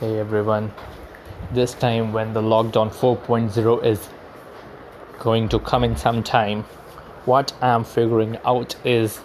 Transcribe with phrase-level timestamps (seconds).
[0.00, 0.72] Hey everyone,
[1.50, 4.08] this time when the lockdown 4.0 is
[5.18, 6.62] going to come in some time,
[7.24, 9.18] what I'm figuring out is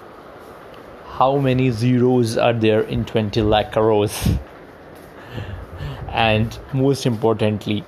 [1.06, 4.30] how many zeros are there in 20 lakh crores,
[6.08, 7.82] and most importantly,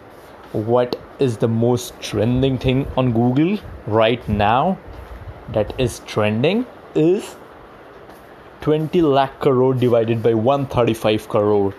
[0.52, 3.58] what is the most trending thing on Google
[3.88, 4.78] right now
[5.54, 7.36] that is trending is
[8.62, 11.74] 20 lakh crore divided by 135 crore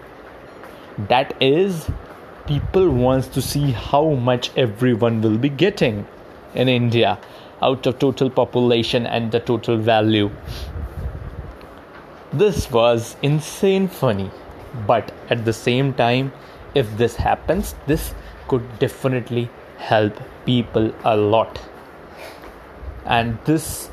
[0.99, 1.89] that is
[2.47, 6.07] people wants to see how much everyone will be getting
[6.55, 7.19] in india
[7.63, 10.31] out of total population and the total value.
[12.33, 14.31] This was insane funny
[14.87, 16.33] but at the same time
[16.75, 18.15] if this happens this
[18.49, 21.61] could definitely help people a lot.
[23.05, 23.91] And this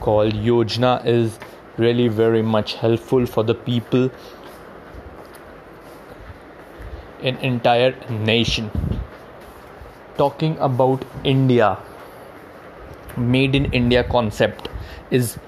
[0.00, 1.38] called yojana is
[1.76, 4.10] really very much helpful for the people
[7.22, 8.70] an entire nation.
[10.16, 11.78] Talking about India,
[13.16, 14.68] made in India concept
[15.10, 15.38] is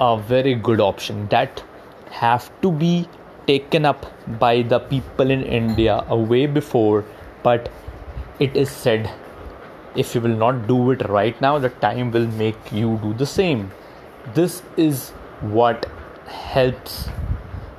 [0.00, 1.62] a very good option that
[2.10, 3.08] have to be
[3.46, 4.06] taken up
[4.38, 7.04] by the people in India a way before,
[7.42, 7.70] but
[8.38, 9.10] it is said
[9.96, 13.26] if you will not do it right now, the time will make you do the
[13.26, 13.70] same.
[14.34, 15.10] This is
[15.40, 15.86] what
[16.26, 17.08] helps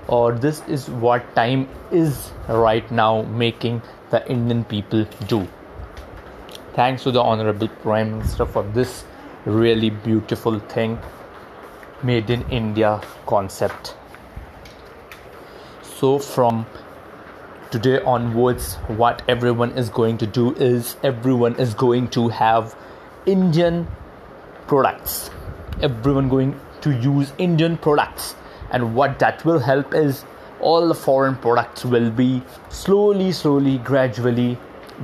[0.10, 5.48] or this is what time is right now making the Indian people do.
[6.74, 9.04] Thanks to the Honorable Prime Minister for this
[9.46, 10.98] really beautiful thing,
[12.02, 13.96] made in India concept.
[15.84, 16.66] So, from
[17.70, 22.76] today onwards, what everyone is going to do is everyone is going to have
[23.28, 23.88] Indian
[24.66, 25.30] products.
[25.84, 28.36] Everyone going to use Indian products
[28.72, 30.26] and what that will help is
[30.62, 34.58] all the foreign products will be slowly slowly gradually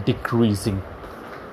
[0.06, 0.82] decreasing.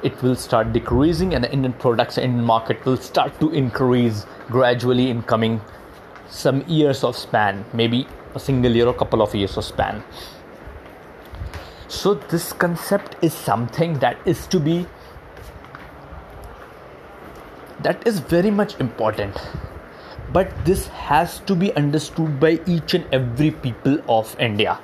[0.02, 5.10] It will start decreasing and the indian products in market will start to increase gradually
[5.10, 5.60] in coming
[6.28, 10.02] some years of span maybe a single year or couple of years of span.
[11.88, 14.86] So this concept is something that is to be
[17.82, 19.36] that is very much important
[20.32, 24.78] but this has to be understood by each and every people of india.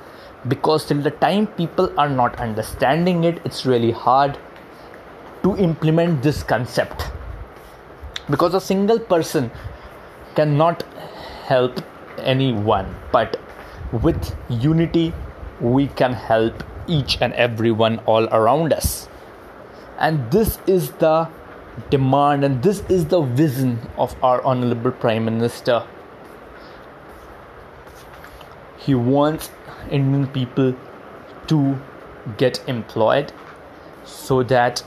[0.47, 4.37] Because till the time people are not understanding it it's really hard
[5.43, 7.11] to implement this concept.
[8.29, 9.51] Because a single person
[10.35, 10.83] cannot
[11.45, 11.81] help
[12.19, 12.95] anyone.
[13.11, 13.39] But
[13.91, 15.13] with unity
[15.59, 19.07] we can help each and everyone all around us.
[19.97, 21.27] And this is the
[21.89, 25.85] demand, and this is the vision of our Honorable Prime Minister.
[28.77, 29.51] He wants
[29.89, 30.75] Indian people
[31.47, 31.79] to
[32.37, 33.33] get employed
[34.03, 34.83] so that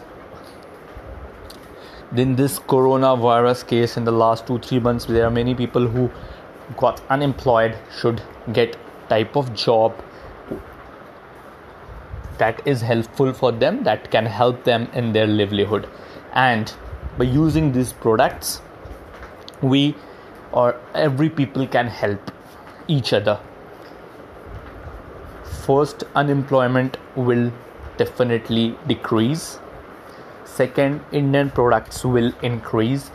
[2.17, 6.11] in this coronavirus case in the last two three months there are many people who
[6.77, 8.77] got unemployed should get
[9.09, 9.95] type of job
[12.39, 15.89] that is helpful for them that can help them in their livelihood
[16.35, 16.75] and
[17.19, 18.61] by using these products
[19.61, 19.95] we
[20.53, 22.31] or every people can help
[22.89, 23.39] each other.
[25.65, 27.53] First unemployment will
[27.97, 29.59] definitely decrease.
[30.45, 33.11] Second indian products will increase.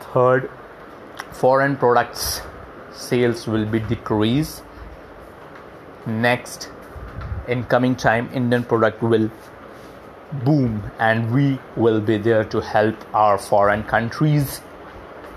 [0.00, 0.50] Third
[1.32, 2.40] foreign products
[2.92, 4.62] sales will be decreased.
[6.06, 6.70] Next
[7.46, 9.30] in coming time indian product will
[10.44, 14.60] boom and we will be there to help our foreign countries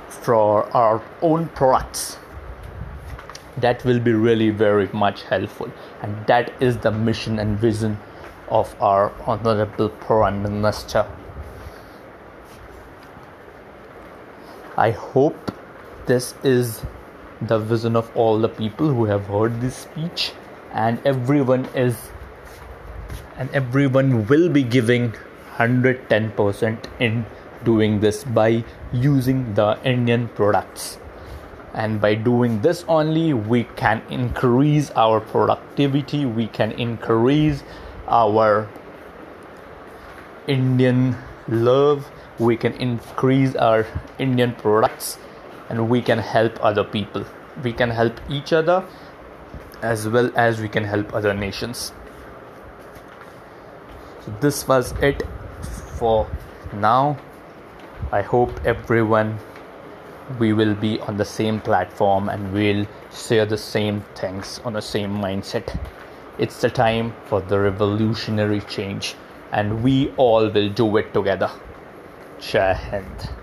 [0.09, 2.17] for our own products.
[3.57, 5.71] That will be really very much helpful.
[6.01, 7.97] And that is the mission and vision
[8.49, 11.07] of our honorable prime minister.
[14.77, 15.51] I hope
[16.05, 16.81] this is
[17.41, 20.31] the vision of all the people who have heard this speech
[20.73, 21.95] and everyone is
[23.41, 25.13] and everyone will be giving
[25.57, 27.25] 110% in
[27.63, 30.99] doing this by using the Indian products.
[31.73, 37.63] And by doing this only, we can increase our productivity, we can increase
[38.07, 38.69] our
[40.47, 41.15] Indian
[41.47, 43.87] love, we can increase our
[44.19, 45.17] Indian products,
[45.69, 47.25] and we can help other people.
[47.63, 48.85] We can help each other
[49.81, 51.91] as well as we can help other nations
[54.25, 55.23] so this was it
[55.99, 56.27] for
[56.73, 57.17] now
[58.11, 59.37] i hope everyone
[60.39, 64.81] we will be on the same platform and we'll share the same things on the
[64.81, 65.77] same mindset
[66.37, 69.15] It's the time for the revolutionary change,
[69.51, 71.51] and we all will do it together.
[72.39, 73.40] Jai Hind.